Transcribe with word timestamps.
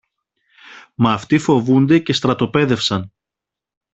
Μα 0.93 1.13
αυτοί 1.13 1.37
φοβούνται 1.37 1.99
και 1.99 2.13
στρατοπέδευσαν. 2.13 3.11